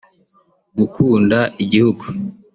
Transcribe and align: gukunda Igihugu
gukunda 0.77 1.37
Igihugu 1.63 2.03